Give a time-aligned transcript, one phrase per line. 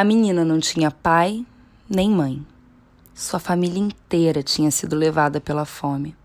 [0.00, 1.44] A menina não tinha pai
[1.86, 2.42] nem mãe.
[3.14, 6.16] Sua família inteira tinha sido levada pela fome.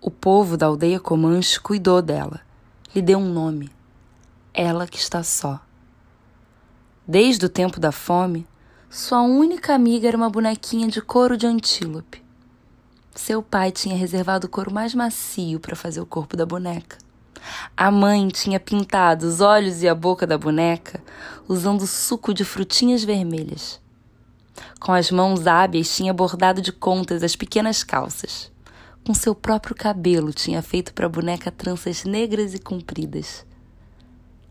[0.00, 2.40] O povo da aldeia Comanche cuidou dela,
[2.94, 3.70] lhe deu um nome.
[4.54, 5.60] Ela que está só.
[7.06, 8.46] Desde o tempo da fome,
[8.88, 12.24] sua única amiga era uma bonequinha de couro de antílope.
[13.14, 16.96] Seu pai tinha reservado o couro mais macio para fazer o corpo da boneca.
[17.76, 21.02] A mãe tinha pintado os olhos e a boca da boneca
[21.48, 23.80] usando suco de frutinhas vermelhas.
[24.78, 28.50] Com as mãos hábeis tinha bordado de contas as pequenas calças.
[29.04, 33.44] Com seu próprio cabelo tinha feito para a boneca tranças negras e compridas.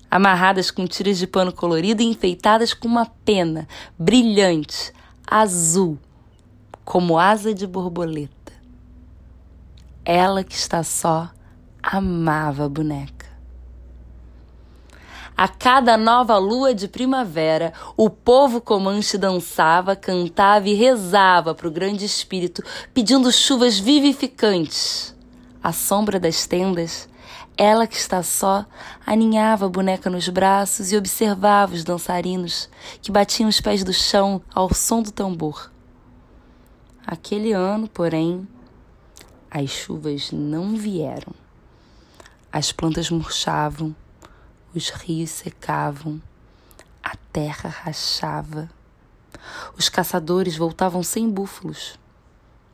[0.09, 3.67] Amarradas com tiras de pano colorido e enfeitadas com uma pena
[3.97, 4.91] brilhante,
[5.25, 5.99] azul,
[6.83, 8.53] como asa de borboleta.
[10.03, 11.31] Ela que está só
[11.91, 13.25] amava a boneca.
[15.35, 21.71] A cada nova lua de primavera, o povo comanche dançava, cantava e rezava para o
[21.71, 22.61] grande espírito,
[22.93, 25.15] pedindo chuvas vivificantes.
[25.63, 27.09] À sombra das tendas,
[27.57, 28.67] ela que está só
[29.03, 32.69] aninhava a boneca nos braços e observava os dançarinos
[33.01, 35.71] que batiam os pés do chão ao som do tambor.
[37.07, 38.47] Aquele ano, porém,
[39.49, 41.48] as chuvas não vieram.
[42.51, 43.95] As plantas murchavam,
[44.73, 46.21] os rios secavam,
[47.03, 48.69] a terra rachava.
[49.77, 51.99] Os caçadores voltavam sem búfalos.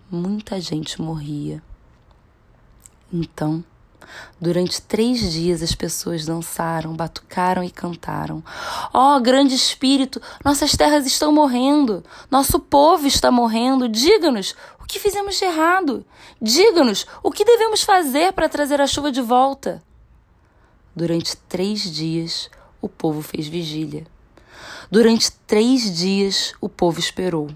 [0.09, 1.61] Muita gente morria.
[3.11, 3.63] Então,
[4.39, 8.43] Durante três dias as pessoas dançaram, batucaram e cantaram.
[8.93, 13.87] Ó oh, grande espírito, nossas terras estão morrendo, nosso povo está morrendo.
[13.87, 16.05] Diga-nos o que fizemos de errado.
[16.41, 19.81] Diga-nos o que devemos fazer para trazer a chuva de volta.
[20.95, 22.49] Durante três dias
[22.81, 24.05] o povo fez vigília.
[24.91, 27.49] Durante três dias o povo esperou.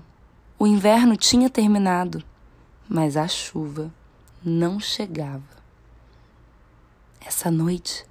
[0.58, 2.24] O inverno tinha terminado,
[2.88, 3.94] mas a chuva
[4.44, 5.59] não chegava.
[7.22, 8.06] Essa noite,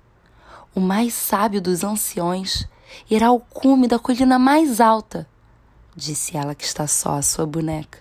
[0.75, 2.69] o mais sábio dos anciões
[3.11, 5.29] irá ao cume da colina mais alta,
[5.97, 7.99] disse ela que está só a sua boneca.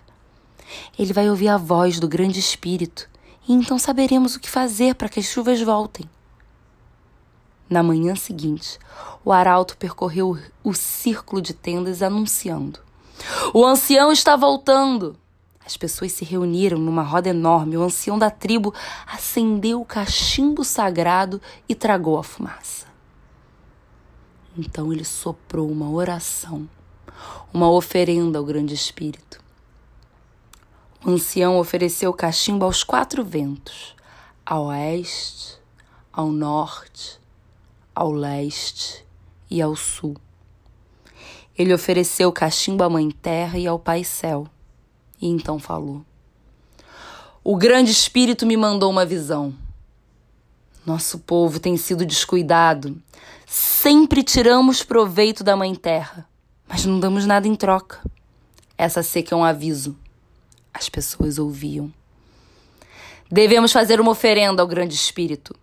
[0.98, 3.10] Ele vai ouvir a voz do grande espírito
[3.48, 6.08] e então saberemos o que fazer para que as chuvas voltem.
[7.70, 8.78] Na manhã seguinte,
[9.24, 12.80] o arauto percorreu o círculo de tendas anunciando:
[13.54, 15.18] O ancião está voltando!
[15.68, 17.76] As pessoas se reuniram numa roda enorme.
[17.76, 18.74] O ancião da tribo
[19.06, 22.88] acendeu o cachimbo sagrado e tragou a fumaça.
[24.58, 26.70] Então ele soprou uma oração,
[27.54, 29.44] uma oferenda ao Grande Espírito.
[31.06, 33.94] O ancião ofereceu o cachimbo aos quatro ventos,
[34.46, 35.60] ao oeste,
[36.14, 37.20] ao norte,
[37.94, 39.06] ao leste
[39.52, 40.16] e ao sul.
[41.58, 44.48] Ele ofereceu o cachimbo à Mãe Terra e ao Pai Céu
[45.22, 46.06] e então falou:
[47.44, 49.54] O grande Espírito me mandou uma visão.
[50.86, 53.02] Nosso povo tem sido descuidado.
[53.46, 56.28] Sempre tiramos proveito da Mãe Terra,
[56.68, 58.02] mas não damos nada em troca.
[58.78, 59.98] Essa seca é um aviso.
[60.74, 61.92] As pessoas ouviam.
[63.30, 65.56] Devemos fazer uma oferenda ao Grande Espírito.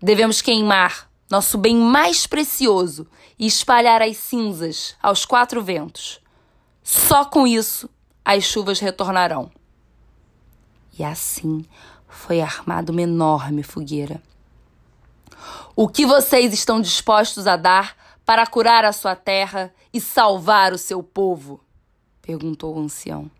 [0.00, 3.06] Devemos queimar nosso bem mais precioso
[3.38, 6.20] e espalhar as cinzas aos quatro ventos.
[6.82, 7.88] Só com isso
[8.24, 9.50] as chuvas retornarão.
[10.98, 11.64] E assim
[12.08, 14.22] foi armada uma enorme fogueira.
[15.74, 20.78] O que vocês estão dispostos a dar para curar a sua terra e salvar o
[20.78, 21.60] seu povo?
[22.20, 23.30] perguntou o ancião.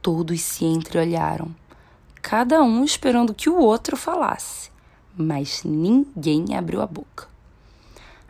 [0.00, 1.54] Todos se entreolharam,
[2.22, 4.70] cada um esperando que o outro falasse,
[5.16, 7.28] mas ninguém abriu a boca.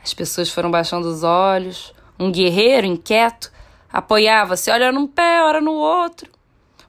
[0.02, 1.92] As pessoas foram baixando os olhos.
[2.16, 3.52] Um guerreiro inquieto
[3.96, 6.30] Apoiava-se, ora num pé, ora no outro.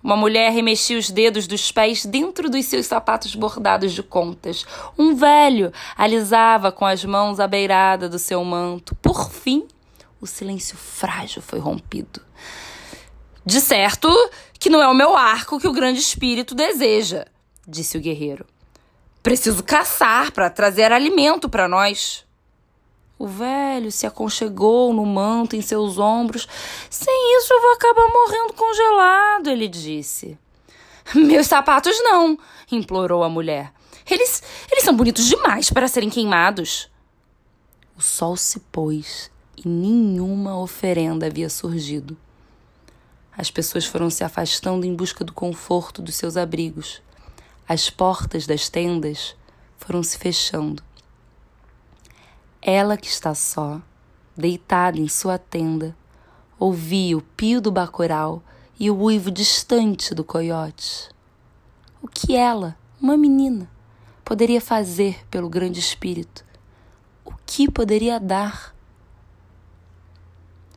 [0.04, 4.66] Uma mulher remexia os dedos dos pés dentro dos seus sapatos bordados de contas.
[5.00, 8.94] Um velho alisava com as mãos à beirada do seu manto.
[8.96, 9.66] Por fim,
[10.20, 12.20] o silêncio frágil foi rompido.
[13.46, 14.10] De certo
[14.60, 17.26] que não é o meu arco que o grande espírito deseja,
[17.66, 18.46] disse o guerreiro.
[19.24, 22.27] Preciso caçar para trazer alimento para nós.
[23.20, 26.48] O velho se aconchegou no manto em seus ombros.
[26.90, 30.38] Sem isso eu vou acabar morrendo congelado, ele disse.
[31.16, 32.38] Meus sapatos não,
[32.72, 33.74] implorou a mulher.
[34.10, 36.90] Eles, eles são bonitos demais para serem queimados.
[37.98, 42.16] O sol se pôs e nenhuma oferenda havia surgido.
[43.36, 47.02] As pessoas foram se afastando em busca do conforto dos seus abrigos.
[47.68, 49.36] As portas das tendas
[49.78, 50.87] foram se fechando.
[52.62, 53.82] Ela que está só
[54.36, 55.96] deitada em sua tenda,
[56.60, 58.44] ouvia o pio do bacoral
[58.80, 61.10] e o uivo distante do coiote.
[62.02, 63.70] O que ela, uma menina,
[64.24, 66.46] poderia fazer pelo grande espírito?
[67.26, 68.76] O que poderia dar?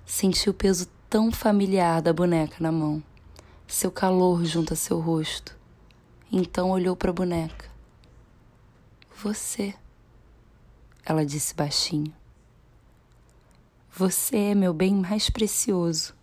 [0.06, 3.02] Sentiu o peso tão familiar da boneca na mão,
[3.66, 5.56] seu calor junto a seu rosto.
[6.32, 7.68] Então olhou para a boneca.
[9.22, 9.74] Você,
[11.04, 12.12] ela disse baixinho.
[13.92, 16.14] Você é meu bem mais precioso.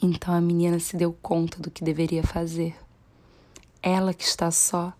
[0.00, 2.76] Então a menina se deu conta do que deveria fazer.
[3.82, 4.92] Ela que está só,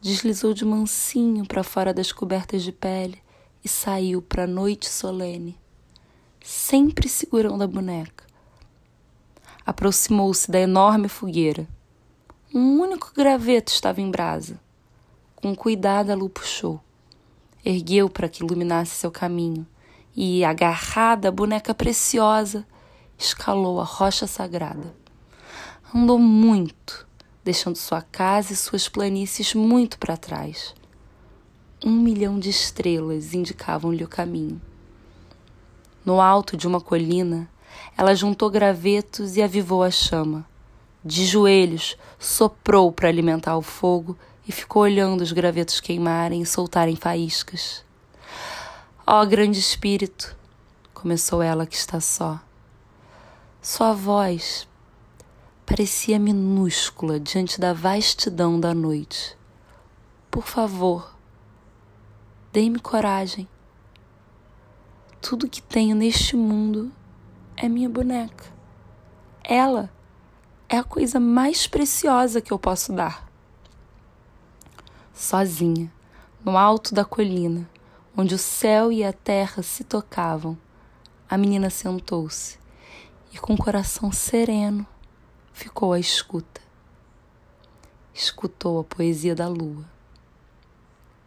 [0.00, 3.22] deslizou de mansinho para fora das cobertas de pele
[3.64, 5.58] e saiu para a noite solene,
[6.42, 8.24] sempre segurando a boneca.
[9.64, 11.66] Aproximou-se da enorme fogueira.
[12.52, 14.60] Um único graveto estava em brasa.
[15.36, 16.80] Com cuidado, a Lu puxou.
[17.64, 19.66] Ergueu para que iluminasse seu caminho
[20.14, 22.66] e, agarrada a boneca preciosa,
[23.18, 24.94] escalou a rocha sagrada.
[25.94, 27.06] Andou muito,
[27.42, 30.74] deixando sua casa e suas planícies muito para trás.
[31.82, 34.60] Um milhão de estrelas indicavam-lhe o caminho.
[36.04, 37.48] No alto de uma colina,
[37.96, 40.46] ela juntou gravetos e avivou a chama.
[41.02, 46.96] De joelhos, soprou para alimentar o fogo e ficou olhando os gravetos queimarem e soltarem
[46.96, 47.84] faíscas.
[49.06, 50.36] Ó oh, grande espírito,
[50.92, 52.40] começou ela que está só.
[53.60, 54.68] Sua voz
[55.64, 59.36] parecia minúscula diante da vastidão da noite.
[60.30, 61.14] Por favor,
[62.52, 63.48] dê-me coragem.
[65.20, 66.92] Tudo que tenho neste mundo
[67.56, 68.44] é minha boneca.
[69.42, 69.90] Ela
[70.68, 73.23] é a coisa mais preciosa que eu posso dar.
[75.14, 75.92] Sozinha,
[76.44, 77.70] no alto da colina,
[78.16, 80.58] onde o céu e a terra se tocavam,
[81.30, 82.58] a menina sentou-se
[83.32, 84.84] e, com o coração sereno,
[85.52, 86.60] ficou à escuta.
[88.12, 89.88] Escutou a poesia da lua,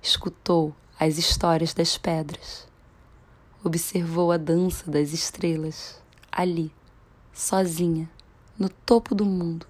[0.01, 2.67] escutou as histórias das pedras,
[3.63, 6.73] observou a dança das estrelas ali,
[7.31, 8.09] sozinha,
[8.59, 9.65] no topo do mundo.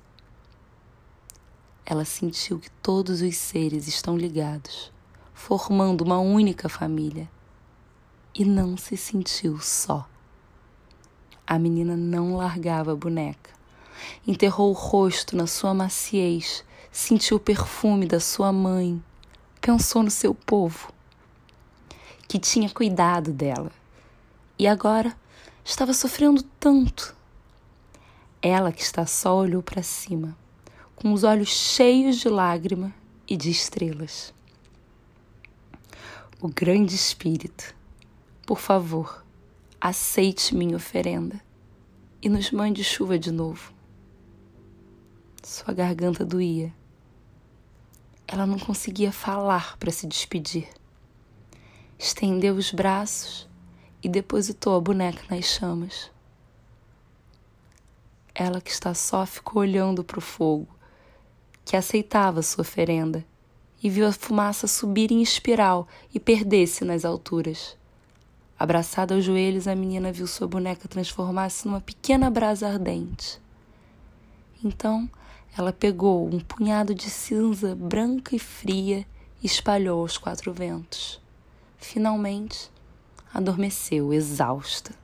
[1.90, 4.92] Ela sentiu que todos os seres estão ligados,
[5.34, 7.28] formando uma única família,
[8.36, 10.08] e não se sentiu só.
[11.48, 13.58] A menina não largava a boneca
[14.26, 19.02] enterrou o rosto na sua maciez, sentiu o perfume da sua mãe,
[19.62, 20.92] pensou no seu povo,
[22.28, 23.72] que tinha cuidado dela
[24.58, 25.16] e agora
[25.64, 27.16] estava sofrendo tanto.
[28.42, 30.38] Ela que está só olhou para cima,
[30.98, 32.92] com os olhos cheios de lágrima
[33.28, 34.34] e de estrelas.
[36.42, 37.76] O grande Espírito,
[38.48, 39.24] por favor,
[39.80, 41.40] aceite minha oferenda
[42.20, 43.72] e nos mande chuva de novo.
[45.44, 46.74] Sua garganta doía.
[48.28, 50.68] Ela não conseguia falar para se despedir.
[51.98, 53.48] Estendeu os braços
[54.02, 56.10] e depositou a boneca nas chamas.
[58.34, 60.77] Ela que está só ficou olhando para o fogo,
[61.68, 63.26] que aceitava sua oferenda,
[63.84, 67.76] e viu a fumaça subir em espiral e perder-se nas alturas.
[68.58, 73.38] Abraçada aos joelhos, a menina viu sua boneca transformar-se numa pequena brasa ardente.
[74.64, 75.10] Então,
[75.58, 79.06] ela pegou um punhado de cinza branca e fria
[79.44, 81.20] e espalhou aos quatro ventos.
[81.78, 82.72] Finalmente,
[83.34, 84.96] adormeceu, exausta.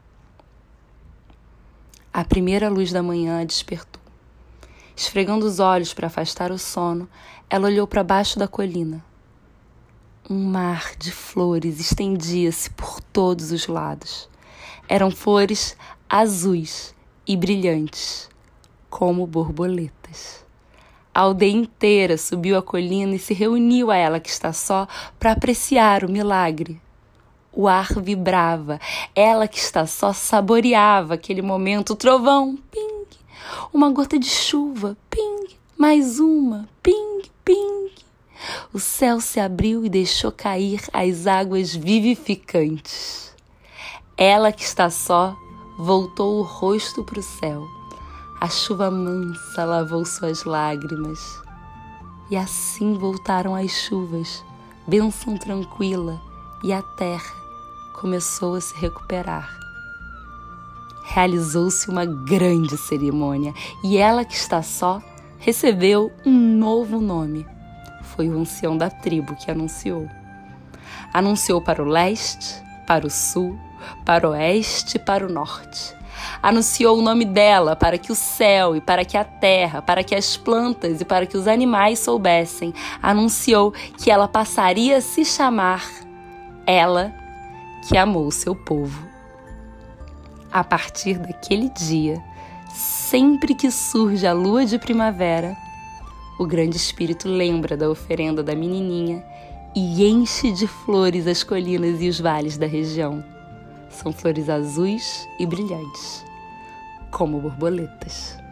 [2.14, 3.93] A primeira luz da manhã a despertou.
[4.96, 7.10] Esfregando os olhos para afastar o sono,
[7.50, 9.04] ela olhou para baixo da colina.
[10.30, 14.30] Um mar de flores estendia-se por todos os lados.
[14.88, 15.76] Eram flores
[16.10, 16.94] azuis
[17.28, 18.30] e brilhantes,
[18.90, 20.46] como borboletas.
[21.14, 24.88] A aldeia inteira subiu a colina e se reuniu a ela que está só
[25.20, 26.82] para apreciar o milagre.
[27.52, 28.80] O ar vibrava,
[29.16, 31.94] ela que está só saboreava aquele momento.
[31.94, 32.93] O trovão, ping,
[33.74, 37.92] uma gota de chuva, ping, mais uma, ping, ping.
[38.74, 43.34] O céu se abriu e deixou cair as águas vivificantes.
[44.18, 45.36] Ela que está só
[45.78, 47.64] voltou o rosto para o céu
[48.44, 51.42] a chuva mansa lavou suas lágrimas.
[52.30, 54.44] E assim voltaram as chuvas,
[54.86, 56.22] bênção tranquila,
[56.62, 57.34] e a terra
[57.94, 59.63] começou a se recuperar.
[61.04, 65.02] Realizou-se uma grande cerimônia e ela que está só
[65.40, 67.46] recebeu um novo nome.
[68.16, 70.08] Foi o ancião da tribo que anunciou.
[71.14, 73.60] Anunciou para o leste, para o sul,
[74.06, 75.96] para o oeste e para o norte.
[76.42, 80.16] Anunciou o nome dela para que o céu e para que a terra, para que
[80.16, 82.74] as plantas e para que os animais soubessem.
[83.02, 85.84] Anunciou que ela passaria a se chamar
[86.66, 87.14] ela
[87.88, 89.13] que amou seu povo.
[90.54, 92.24] A partir daquele dia,
[92.72, 95.58] sempre que surge a lua de primavera,
[96.40, 99.26] o grande espírito lembra da oferenda da menininha
[99.76, 103.26] e enche de flores as colinas e os vales da região.
[103.90, 106.24] São flores azuis e brilhantes,
[107.10, 108.43] como borboletas.